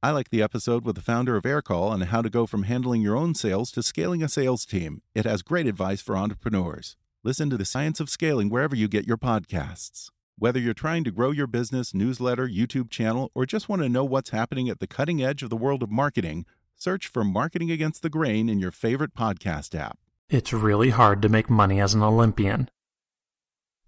[0.00, 3.02] I like the episode with the founder of Aircall on how to go from handling
[3.02, 5.02] your own sales to scaling a sales team.
[5.12, 6.96] It has great advice for entrepreneurs.
[7.24, 10.10] Listen to the science of scaling wherever you get your podcasts.
[10.38, 14.04] Whether you're trying to grow your business, newsletter, YouTube channel, or just want to know
[14.04, 16.46] what's happening at the cutting edge of the world of marketing,
[16.76, 19.98] search for Marketing Against the Grain in your favorite podcast app.
[20.30, 22.70] It's really hard to make money as an Olympian.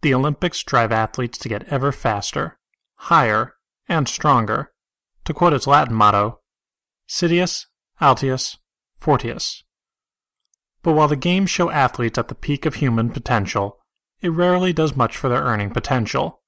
[0.03, 2.59] The Olympics drive athletes to get ever faster,
[2.97, 3.55] higher,
[3.89, 4.73] and stronger.
[5.31, 6.41] To quote its Latin motto,
[7.09, 7.67] Citius,
[8.01, 8.57] Altius,
[9.01, 9.63] Fortius.
[10.83, 13.79] But while the games show athletes at the peak of human potential,
[14.21, 16.43] it rarely does much for their earning potential.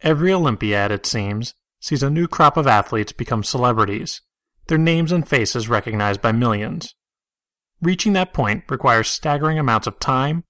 [0.00, 4.22] Every Olympiad, it seems, sees a new crop of athletes become celebrities,
[4.68, 6.94] their names and faces recognized by millions.
[7.82, 10.44] Reaching that point requires staggering amounts of time,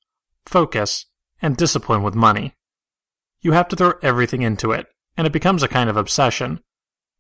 [0.47, 1.07] focus,
[1.43, 2.55] and discipline with money.
[3.41, 6.61] You have to throw everything into it, and it becomes a kind of obsession,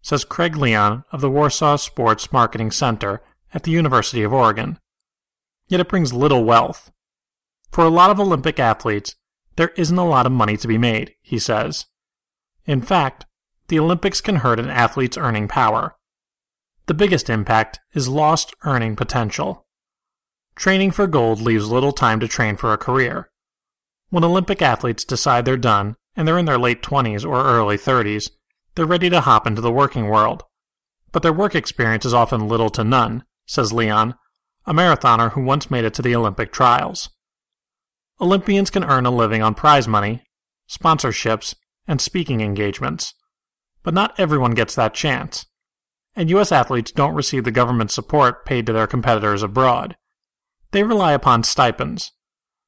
[0.05, 3.21] says Craig Leon of the Warsaw Sports Marketing Center
[3.53, 4.79] at the University of Oregon
[5.69, 6.91] yet it brings little wealth.
[7.71, 9.17] For a lot of Olympic athletes,
[9.57, 11.87] there isn't a lot of money to be made, he says.
[12.67, 13.27] In fact,
[13.69, 15.97] the Olympics can hurt an athlete's earning power.
[16.87, 19.67] The biggest impact is lost earning potential.
[20.55, 23.31] Training for gold leaves little time to train for a career.
[24.11, 28.31] When Olympic athletes decide they're done and they're in their late 20s or early 30s,
[28.75, 30.44] they're ready to hop into the working world.
[31.12, 34.14] But their work experience is often little to none, says Leon,
[34.67, 37.11] a marathoner who once made it to the Olympic trials.
[38.20, 40.22] Olympians can earn a living on prize money,
[40.69, 41.55] sponsorships,
[41.86, 43.14] and speaking engagements,
[43.83, 45.46] but not everyone gets that chance.
[46.17, 46.52] And U.S.
[46.52, 49.96] athletes don't receive the government support paid to their competitors abroad.
[50.70, 52.13] They rely upon stipends,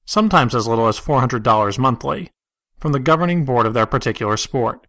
[0.04, 2.30] sometimes as little as $400 monthly,
[2.78, 4.86] from the governing board of their particular sport.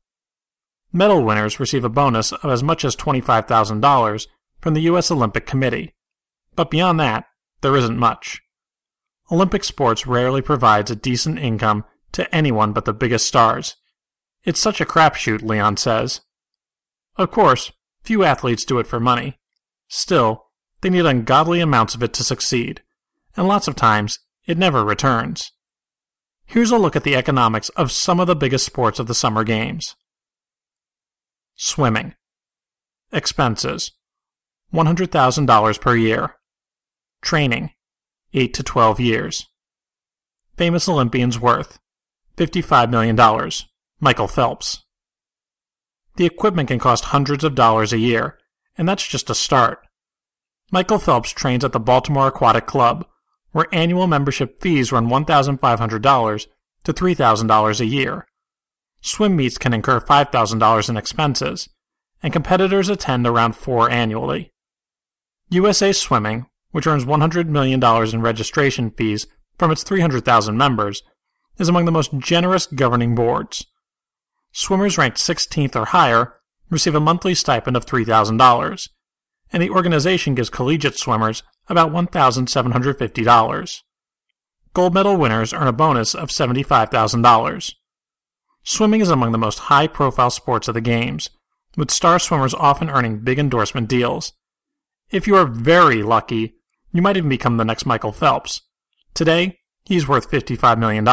[0.98, 4.28] Medal winners receive a bonus of as much as $25,000
[4.60, 5.12] from the U.S.
[5.12, 5.94] Olympic Committee,
[6.56, 7.26] but beyond that,
[7.62, 8.42] there isn't much.
[9.32, 13.76] Olympic sports rarely provides a decent income to anyone but the biggest stars.
[14.44, 16.22] It's such a crapshoot, Leon says.
[17.16, 17.72] Of course,
[18.02, 19.38] few athletes do it for money.
[19.88, 20.48] Still,
[20.82, 22.82] they need ungodly amounts of it to succeed,
[23.36, 25.52] and lots of times it never returns.
[26.48, 29.44] Here's a look at the economics of some of the biggest sports of the Summer
[29.44, 29.96] Games.
[31.60, 32.14] Swimming.
[33.12, 33.92] Expenses
[34.72, 36.36] $100,000 per year.
[37.24, 37.72] Training
[38.36, 39.48] 8 to 12 years.
[40.56, 41.80] Famous Olympians worth
[42.38, 43.52] $55 million.
[44.00, 44.84] Michael Phelps.
[46.18, 48.38] The equipment can cost hundreds of dollars a year,
[48.78, 49.80] and that's just a start.
[50.72, 53.08] Michael Phelps trains at the Baltimore Aquatic Club,
[53.52, 56.48] where annual membership fees run $1,500
[56.84, 58.28] to $3,000 a year.
[59.02, 61.70] Swim meets can incur $5,000 in expenses,
[62.24, 64.52] and competitors attend around four annually.
[65.50, 69.26] USA Swimming which earns $100 million in registration fees
[69.58, 71.02] from its 300,000 members,
[71.58, 73.66] is among the most generous governing boards.
[74.52, 76.36] Swimmers ranked 16th or higher
[76.70, 78.90] receive a monthly stipend of $3,000,
[79.52, 83.82] and the organization gives collegiate swimmers about $1,750.
[84.74, 87.74] Gold medal winners earn a bonus of $75,000.
[88.70, 91.30] Swimming is among the most high profile sports of the Games,
[91.78, 94.34] with star swimmers often earning big endorsement deals.
[95.10, 96.56] If you are very lucky,
[96.92, 98.64] you might even become the next Michael Phelps.
[99.14, 101.06] Today, he's worth $55 million.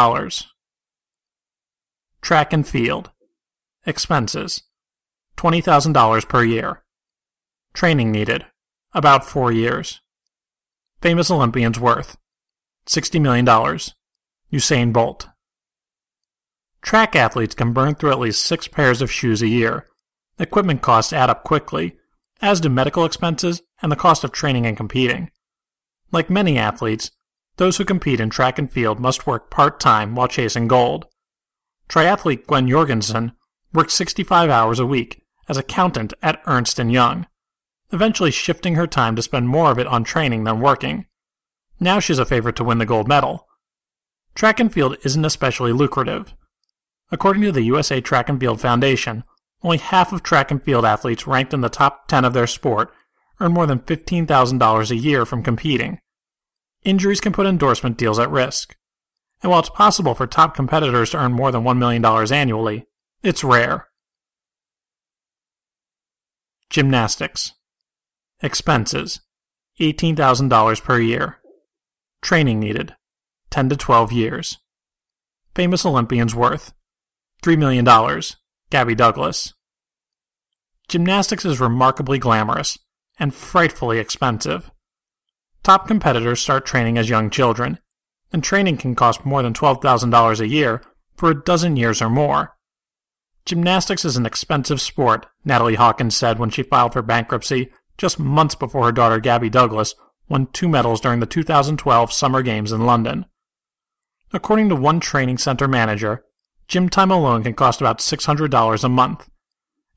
[2.20, 3.12] Track and field.
[3.86, 4.64] Expenses
[5.36, 6.82] $20,000 per year.
[7.72, 8.46] Training needed
[8.94, 10.00] about four years.
[11.00, 12.16] Famous Olympians worth
[12.88, 13.46] $60 million.
[14.52, 15.28] Usain Bolt.
[16.84, 19.88] Track athletes can burn through at least six pairs of shoes a year.
[20.38, 21.96] Equipment costs add up quickly,
[22.42, 25.30] as do medical expenses and the cost of training and competing.
[26.12, 27.10] Like many athletes,
[27.56, 31.06] those who compete in track and field must work part time while chasing gold.
[31.88, 33.32] Triathlete Gwen Jorgensen
[33.72, 37.26] worked 65 hours a week as accountant at Ernst & Young,
[37.92, 41.06] eventually shifting her time to spend more of it on training than working.
[41.80, 43.46] Now she's a favorite to win the gold medal.
[44.34, 46.34] Track and field isn't especially lucrative.
[47.10, 49.24] According to the USA Track and Field Foundation,
[49.62, 52.92] only half of track and field athletes ranked in the top 10 of their sport
[53.40, 55.98] earn more than $15,000 a year from competing.
[56.84, 58.76] injuries can put endorsement deals at risk.
[59.42, 62.86] And while it's possible for top competitors to earn more than $1 million annually,
[63.22, 63.88] it's rare.
[66.68, 67.52] Gymnastics.
[68.42, 69.20] Expenses
[69.80, 71.38] $18,000 per year.
[72.22, 72.94] Training needed
[73.50, 74.58] 10 to 12 years.
[75.54, 76.72] Famous Olympians worth
[77.44, 78.22] $3 million.
[78.70, 79.52] Gabby Douglas.
[80.88, 82.78] Gymnastics is remarkably glamorous
[83.18, 84.70] and frightfully expensive.
[85.62, 87.78] Top competitors start training as young children,
[88.32, 90.82] and training can cost more than $12,000 a year
[91.16, 92.56] for a dozen years or more.
[93.44, 98.54] Gymnastics is an expensive sport, Natalie Hawkins said when she filed for bankruptcy just months
[98.54, 99.94] before her daughter Gabby Douglas
[100.30, 103.26] won two medals during the 2012 Summer Games in London.
[104.32, 106.24] According to one training center manager,
[106.68, 109.28] gym time alone can cost about $600 a month,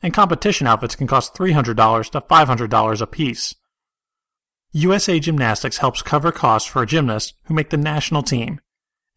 [0.01, 3.55] and competition outfits can cost $300 to $500 a piece.
[4.71, 8.59] USA Gymnastics helps cover costs for gymnasts who make the national team,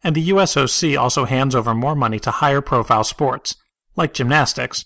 [0.03, 3.55] and the USOC also hands over more money to higher profile sports,
[3.95, 4.85] like gymnastics,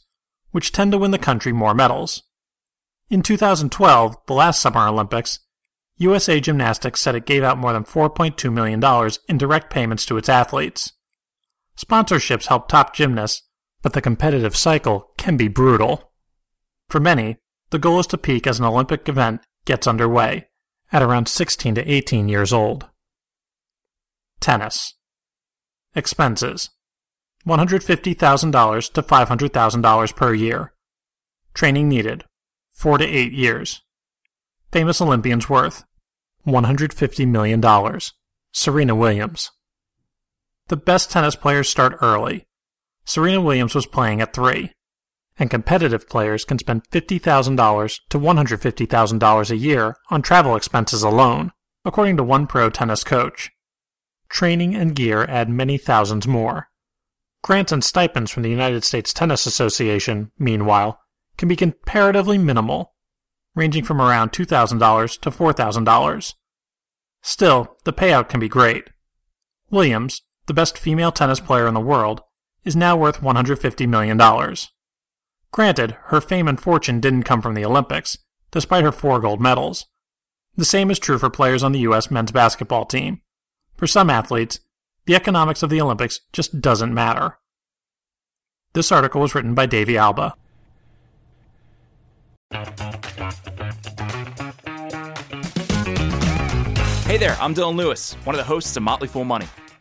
[0.52, 2.24] which tend to win the country more medals.
[3.10, 5.40] In 2012, the last Summer Olympics,
[5.98, 8.84] USA Gymnastics said it gave out more than $4.2 million
[9.30, 10.92] in direct payments to its athletes.
[11.78, 13.44] Sponsorships help top gymnasts,
[13.82, 16.12] but the competitive cycle can be brutal.
[16.90, 17.38] For many,
[17.70, 20.48] the goal is to peak as an Olympic event gets underway,
[20.92, 22.88] at around 16 to 18 years old.
[24.40, 24.94] Tennis.
[25.96, 26.70] Expenses
[27.48, 30.74] $150,000 to $500,000 per year.
[31.54, 32.24] Training needed
[32.72, 33.82] 4 to 8 years.
[34.72, 35.84] Famous Olympians worth
[36.46, 38.00] $150 million.
[38.52, 39.52] Serena Williams.
[40.68, 42.48] The best tennis players start early.
[43.06, 44.72] Serena Williams was playing at 3,
[45.38, 51.52] and competitive players can spend $50,000 to $150,000 a year on travel expenses alone,
[51.84, 53.52] according to one pro tennis coach.
[54.28, 56.70] Training and gear add many thousands more.
[57.44, 61.00] Grants and stipends from the United States Tennis Association, meanwhile,
[61.38, 62.96] can be comparatively minimal,
[63.54, 66.34] ranging from around $2,000 to $4,000.
[67.22, 68.90] Still, the payout can be great.
[69.70, 72.22] Williams, the best female tennis player in the world,
[72.64, 74.18] is now worth $150 million.
[75.52, 78.18] Granted, her fame and fortune didn't come from the Olympics,
[78.52, 79.86] despite her four gold medals.
[80.58, 82.10] The same is true for players on the U.S.
[82.10, 83.22] men's basketball team.
[83.76, 84.60] For some athletes,
[85.06, 87.38] the economics of the Olympics just doesn't matter.
[88.74, 90.36] This article was written by Davey Alba.
[97.06, 99.48] Hey there, I'm Dylan Lewis, one of the hosts of Motley Fool Money.